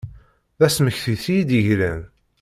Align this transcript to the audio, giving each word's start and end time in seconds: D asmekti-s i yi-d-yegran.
D 0.59 0.61
asmekti-s 0.67 1.23
i 1.29 1.33
yi-d-yegran. 1.35 2.01